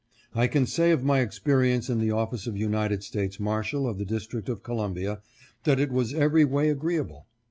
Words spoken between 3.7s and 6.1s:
of the District of Columbia that it